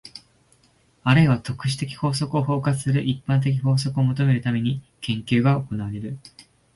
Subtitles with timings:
[1.03, 6.17] あるいは特殊的法則を包括する一般的法則を求めるために、研究が行われる。